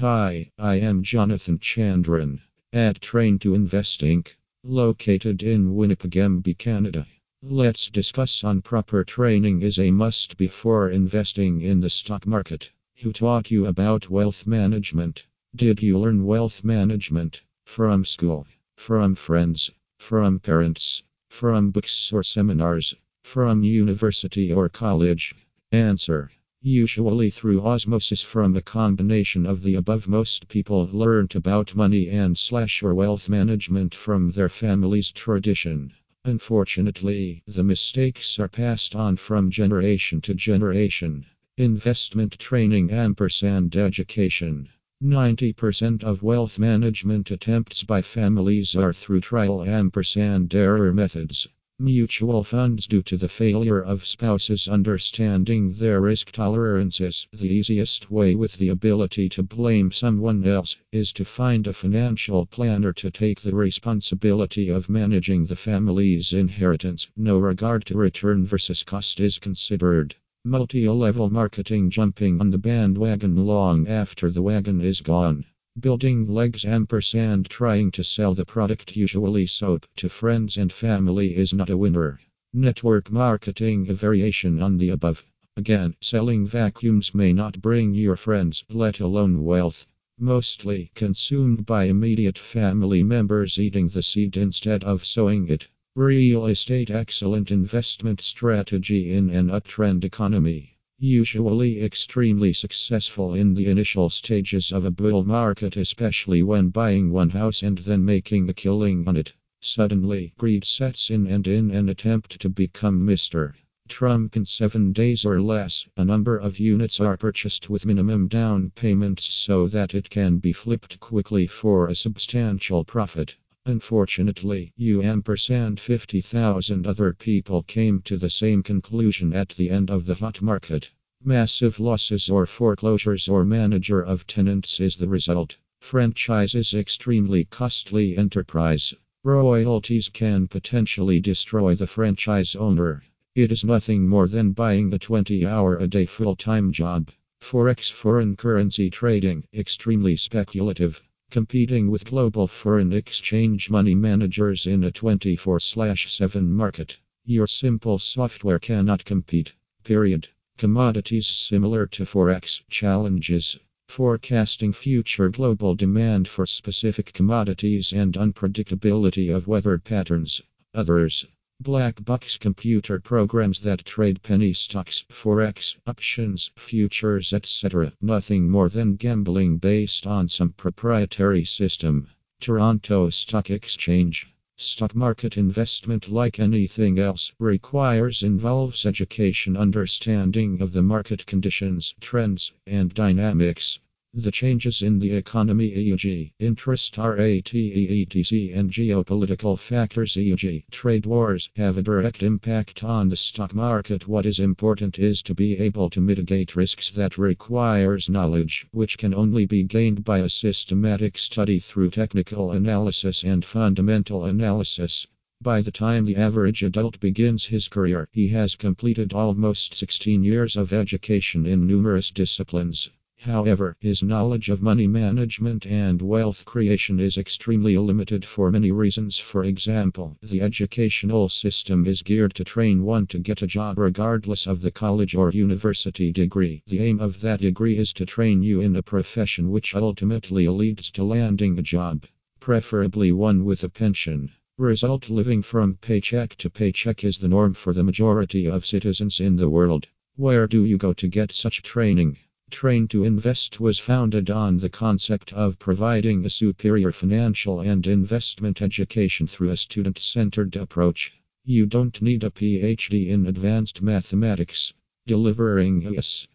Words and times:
Hi, 0.00 0.50
I 0.58 0.76
am 0.76 1.02
Jonathan 1.02 1.58
Chandran 1.58 2.40
at 2.72 3.02
Train 3.02 3.38
to 3.40 3.54
Invest 3.54 4.00
Inc., 4.00 4.28
located 4.64 5.42
in 5.42 5.74
Winnipeg, 5.74 6.56
Canada. 6.56 7.06
Let's 7.42 7.90
discuss 7.90 8.42
on 8.42 8.62
proper 8.62 9.04
training 9.04 9.60
is 9.60 9.78
a 9.78 9.90
must 9.90 10.38
before 10.38 10.88
investing 10.88 11.60
in 11.60 11.82
the 11.82 11.90
stock 11.90 12.26
market. 12.26 12.70
Who 13.00 13.12
taught 13.12 13.50
you 13.50 13.66
about 13.66 14.08
wealth 14.08 14.46
management? 14.46 15.26
Did 15.54 15.82
you 15.82 15.98
learn 15.98 16.24
wealth 16.24 16.64
management 16.64 17.42
from 17.66 18.06
school, 18.06 18.46
from 18.78 19.14
friends, 19.14 19.70
from 19.98 20.38
parents, 20.38 21.02
from 21.28 21.72
books 21.72 22.10
or 22.10 22.22
seminars, 22.22 22.94
from 23.22 23.62
university 23.64 24.50
or 24.50 24.70
college? 24.70 25.34
Answer 25.72 26.30
Usually 26.62 27.30
through 27.30 27.62
osmosis 27.62 28.22
from 28.22 28.54
a 28.54 28.60
combination 28.60 29.46
of 29.46 29.62
the 29.62 29.76
above 29.76 30.06
most 30.06 30.46
people 30.46 30.90
learnt 30.92 31.34
about 31.34 31.74
money 31.74 32.10
and 32.10 32.36
slash 32.36 32.82
or 32.82 32.94
wealth 32.94 33.30
management 33.30 33.94
from 33.94 34.32
their 34.32 34.50
family's 34.50 35.10
tradition. 35.10 35.94
Unfortunately, 36.26 37.42
the 37.46 37.64
mistakes 37.64 38.38
are 38.38 38.46
passed 38.46 38.94
on 38.94 39.16
from 39.16 39.50
generation 39.50 40.20
to 40.20 40.34
generation. 40.34 41.24
Investment 41.56 42.38
training 42.38 42.90
ampersand 42.90 43.74
education. 43.74 44.68
90% 45.02 46.04
of 46.04 46.22
wealth 46.22 46.58
management 46.58 47.30
attempts 47.30 47.84
by 47.84 48.02
families 48.02 48.76
are 48.76 48.92
through 48.92 49.22
trial 49.22 49.62
ampersand 49.62 50.54
error 50.54 50.92
methods. 50.92 51.48
Mutual 51.82 52.44
funds 52.44 52.86
due 52.86 53.00
to 53.04 53.16
the 53.16 53.26
failure 53.26 53.80
of 53.80 54.04
spouses 54.04 54.68
understanding 54.68 55.72
their 55.72 56.02
risk 56.02 56.30
tolerances. 56.30 57.26
The 57.32 57.48
easiest 57.48 58.10
way 58.10 58.34
with 58.34 58.58
the 58.58 58.68
ability 58.68 59.30
to 59.30 59.42
blame 59.42 59.90
someone 59.90 60.44
else 60.44 60.76
is 60.92 61.10
to 61.14 61.24
find 61.24 61.66
a 61.66 61.72
financial 61.72 62.44
planner 62.44 62.92
to 62.92 63.10
take 63.10 63.40
the 63.40 63.54
responsibility 63.54 64.68
of 64.68 64.90
managing 64.90 65.46
the 65.46 65.56
family's 65.56 66.34
inheritance. 66.34 67.06
No 67.16 67.38
regard 67.38 67.86
to 67.86 67.96
return 67.96 68.44
versus 68.44 68.82
cost 68.82 69.18
is 69.18 69.38
considered. 69.38 70.14
Multi 70.44 70.86
level 70.86 71.30
marketing 71.30 71.88
jumping 71.88 72.42
on 72.42 72.50
the 72.50 72.58
bandwagon 72.58 73.46
long 73.46 73.88
after 73.88 74.30
the 74.30 74.42
wagon 74.42 74.82
is 74.82 75.00
gone. 75.00 75.46
Building 75.78 76.26
legs 76.26 76.64
ampersand 76.64 77.48
trying 77.48 77.92
to 77.92 78.02
sell 78.02 78.34
the 78.34 78.44
product 78.44 78.96
usually 78.96 79.46
soap 79.46 79.86
to 79.96 80.08
friends 80.08 80.56
and 80.56 80.72
family 80.72 81.36
is 81.36 81.54
not 81.54 81.70
a 81.70 81.76
winner. 81.76 82.20
Network 82.52 83.10
marketing 83.10 83.88
a 83.88 83.94
variation 83.94 84.60
on 84.60 84.78
the 84.78 84.88
above. 84.88 85.24
Again, 85.56 85.94
selling 86.00 86.44
vacuums 86.46 87.14
may 87.14 87.32
not 87.32 87.62
bring 87.62 87.94
your 87.94 88.16
friends, 88.16 88.64
let 88.68 88.98
alone 88.98 89.44
wealth. 89.44 89.86
Mostly 90.18 90.90
consumed 90.96 91.66
by 91.66 91.84
immediate 91.84 92.36
family 92.36 93.04
members 93.04 93.56
eating 93.56 93.88
the 93.90 94.02
seed 94.02 94.36
instead 94.36 94.82
of 94.82 95.04
sowing 95.04 95.46
it. 95.46 95.68
Real 95.94 96.46
estate 96.46 96.90
excellent 96.90 97.52
investment 97.52 98.20
strategy 98.20 99.12
in 99.12 99.30
an 99.30 99.46
uptrend 99.46 100.02
economy. 100.04 100.76
Usually 101.02 101.82
extremely 101.82 102.52
successful 102.52 103.32
in 103.32 103.54
the 103.54 103.68
initial 103.68 104.10
stages 104.10 104.70
of 104.70 104.84
a 104.84 104.90
bull 104.90 105.24
market, 105.24 105.74
especially 105.78 106.42
when 106.42 106.68
buying 106.68 107.10
one 107.10 107.30
house 107.30 107.62
and 107.62 107.78
then 107.78 108.04
making 108.04 108.50
a 108.50 108.52
killing 108.52 109.08
on 109.08 109.16
it. 109.16 109.32
Suddenly, 109.62 110.34
greed 110.36 110.62
sets 110.66 111.08
in, 111.08 111.26
and 111.26 111.48
in 111.48 111.70
an 111.70 111.88
attempt 111.88 112.38
to 112.40 112.50
become 112.50 113.06
Mr. 113.06 113.54
Trump 113.88 114.36
in 114.36 114.44
seven 114.44 114.92
days 114.92 115.24
or 115.24 115.40
less, 115.40 115.86
a 115.96 116.04
number 116.04 116.36
of 116.36 116.60
units 116.60 117.00
are 117.00 117.16
purchased 117.16 117.70
with 117.70 117.86
minimum 117.86 118.28
down 118.28 118.68
payments 118.68 119.24
so 119.24 119.68
that 119.68 119.94
it 119.94 120.10
can 120.10 120.36
be 120.36 120.52
flipped 120.52 121.00
quickly 121.00 121.46
for 121.46 121.88
a 121.88 121.94
substantial 121.94 122.84
profit. 122.84 123.36
Unfortunately, 123.66 124.72
you 124.74 125.02
ampersand 125.02 125.78
50,000 125.78 126.86
other 126.86 127.12
people 127.12 127.62
came 127.62 128.00
to 128.00 128.16
the 128.16 128.30
same 128.30 128.62
conclusion 128.62 129.34
at 129.34 129.50
the 129.50 129.68
end 129.68 129.90
of 129.90 130.06
the 130.06 130.14
hot 130.14 130.40
market. 130.40 130.90
Massive 131.22 131.78
losses 131.78 132.30
or 132.30 132.46
foreclosures 132.46 133.28
or 133.28 133.44
manager 133.44 134.00
of 134.00 134.26
tenants 134.26 134.80
is 134.80 134.96
the 134.96 135.06
result. 135.06 135.54
Franchise 135.78 136.54
is 136.54 136.72
extremely 136.72 137.44
costly 137.44 138.16
enterprise. 138.16 138.94
Royalties 139.22 140.08
can 140.08 140.48
potentially 140.48 141.20
destroy 141.20 141.74
the 141.74 141.86
franchise 141.86 142.56
owner. 142.56 143.02
It 143.34 143.52
is 143.52 143.64
nothing 143.64 144.08
more 144.08 144.28
than 144.28 144.52
buying 144.52 144.94
a 144.94 144.98
20 144.98 145.44
hour 145.44 145.76
a 145.76 145.86
day 145.86 146.06
full 146.06 146.36
time 146.36 146.72
job. 146.72 147.10
Forex 147.42 147.92
foreign 147.92 148.34
currency 148.34 148.88
trading 148.88 149.44
extremely 149.52 150.16
speculative 150.16 151.02
competing 151.30 151.90
with 151.90 152.06
global 152.06 152.46
foreign 152.48 152.94
exchange 152.94 153.68
money 153.68 153.94
managers 153.94 154.66
in 154.66 154.84
a 154.84 154.90
24 154.90 155.60
7 155.60 156.50
market. 156.50 156.96
Your 157.26 157.46
simple 157.46 157.98
software 157.98 158.58
cannot 158.58 159.04
compete. 159.04 159.52
Period. 159.84 160.28
Commodities 160.60 161.26
similar 161.26 161.86
to 161.86 162.04
Forex 162.04 162.60
challenges. 162.68 163.58
Forecasting 163.88 164.74
future 164.74 165.30
global 165.30 165.74
demand 165.74 166.28
for 166.28 166.44
specific 166.44 167.14
commodities 167.14 167.94
and 167.94 168.12
unpredictability 168.12 169.34
of 169.34 169.46
weather 169.46 169.78
patterns. 169.78 170.42
Others. 170.74 171.24
Black 171.60 172.04
box 172.04 172.36
computer 172.36 173.00
programs 173.00 173.60
that 173.60 173.86
trade 173.86 174.22
penny 174.22 174.52
stocks, 174.52 175.02
forex, 175.10 175.76
options, 175.86 176.50
futures, 176.56 177.32
etc. 177.32 177.94
Nothing 178.02 178.50
more 178.50 178.68
than 178.68 178.96
gambling 178.96 179.56
based 179.56 180.06
on 180.06 180.28
some 180.28 180.50
proprietary 180.50 181.46
system. 181.46 182.06
Toronto 182.38 183.08
Stock 183.08 183.48
Exchange. 183.48 184.28
Stock 184.62 184.94
market 184.94 185.38
investment, 185.38 186.10
like 186.10 186.38
anything 186.38 186.98
else, 186.98 187.32
requires 187.38 188.22
involves 188.22 188.84
education, 188.84 189.56
understanding 189.56 190.60
of 190.60 190.72
the 190.72 190.82
market 190.82 191.24
conditions, 191.24 191.94
trends, 191.98 192.52
and 192.66 192.92
dynamics. 192.92 193.80
The 194.12 194.32
changes 194.32 194.82
in 194.82 194.98
the 194.98 195.12
economy, 195.12 195.66
e.g., 195.66 196.32
interest 196.40 196.98
rate, 196.98 197.54
etc., 197.54 198.58
and 198.58 198.68
geopolitical 198.68 199.56
factors, 199.56 200.16
e.g., 200.16 200.64
trade 200.72 201.06
wars, 201.06 201.48
have 201.54 201.78
a 201.78 201.82
direct 201.82 202.20
impact 202.24 202.82
on 202.82 203.08
the 203.08 203.16
stock 203.16 203.54
market. 203.54 204.08
What 204.08 204.26
is 204.26 204.40
important 204.40 204.98
is 204.98 205.22
to 205.22 205.34
be 205.34 205.56
able 205.58 205.90
to 205.90 206.00
mitigate 206.00 206.56
risks 206.56 206.90
that 206.90 207.18
requires 207.18 208.08
knowledge, 208.08 208.66
which 208.72 208.98
can 208.98 209.14
only 209.14 209.46
be 209.46 209.62
gained 209.62 210.04
by 210.04 210.18
a 210.18 210.28
systematic 210.28 211.16
study 211.16 211.60
through 211.60 211.90
technical 211.90 212.50
analysis 212.50 213.22
and 213.22 213.44
fundamental 213.44 214.24
analysis. 214.24 215.06
By 215.40 215.62
the 215.62 215.70
time 215.70 216.04
the 216.04 216.16
average 216.16 216.64
adult 216.64 216.98
begins 216.98 217.44
his 217.46 217.68
career, 217.68 218.08
he 218.10 218.26
has 218.28 218.56
completed 218.56 219.12
almost 219.12 219.76
16 219.76 220.24
years 220.24 220.56
of 220.56 220.72
education 220.72 221.46
in 221.46 221.68
numerous 221.68 222.10
disciplines. 222.10 222.90
However, 223.24 223.76
his 223.80 224.02
knowledge 224.02 224.48
of 224.48 224.62
money 224.62 224.86
management 224.86 225.66
and 225.66 226.00
wealth 226.00 226.46
creation 226.46 226.98
is 226.98 227.18
extremely 227.18 227.76
limited 227.76 228.24
for 228.24 228.50
many 228.50 228.72
reasons. 228.72 229.18
For 229.18 229.44
example, 229.44 230.16
the 230.22 230.40
educational 230.40 231.28
system 231.28 231.86
is 231.86 232.00
geared 232.00 232.34
to 232.36 232.44
train 232.44 232.82
one 232.82 233.06
to 233.08 233.18
get 233.18 233.42
a 233.42 233.46
job 233.46 233.76
regardless 233.78 234.46
of 234.46 234.62
the 234.62 234.70
college 234.70 235.14
or 235.14 235.30
university 235.32 236.10
degree. 236.12 236.62
The 236.66 236.78
aim 236.78 236.98
of 236.98 237.20
that 237.20 237.42
degree 237.42 237.76
is 237.76 237.92
to 237.92 238.06
train 238.06 238.42
you 238.42 238.62
in 238.62 238.74
a 238.74 238.82
profession 238.82 239.50
which 239.50 239.74
ultimately 239.74 240.48
leads 240.48 240.90
to 240.92 241.04
landing 241.04 241.58
a 241.58 241.62
job, 241.62 242.06
preferably 242.40 243.12
one 243.12 243.44
with 243.44 243.62
a 243.62 243.68
pension. 243.68 244.30
Result 244.56 245.10
living 245.10 245.42
from 245.42 245.74
paycheck 245.74 246.36
to 246.36 246.48
paycheck 246.48 247.04
is 247.04 247.18
the 247.18 247.28
norm 247.28 247.52
for 247.52 247.74
the 247.74 247.84
majority 247.84 248.48
of 248.48 248.64
citizens 248.64 249.20
in 249.20 249.36
the 249.36 249.50
world. 249.50 249.88
Where 250.16 250.46
do 250.46 250.64
you 250.64 250.78
go 250.78 250.94
to 250.94 251.06
get 251.06 251.32
such 251.32 251.62
training? 251.62 252.16
Train 252.50 252.88
to 252.88 253.04
Invest 253.04 253.60
was 253.60 253.78
founded 253.78 254.28
on 254.28 254.58
the 254.58 254.68
concept 254.68 255.32
of 255.32 255.58
providing 255.58 256.24
a 256.24 256.30
superior 256.30 256.90
financial 256.90 257.60
and 257.60 257.86
investment 257.86 258.60
education 258.60 259.26
through 259.26 259.50
a 259.50 259.56
student 259.56 259.98
centered 259.98 260.56
approach. 260.56 261.12
You 261.44 261.66
don't 261.66 262.02
need 262.02 262.24
a 262.24 262.30
PhD 262.30 263.08
in 263.08 263.26
advanced 263.26 263.82
mathematics. 263.82 264.74
Delivering 265.06 265.82
yes. 265.82 266.26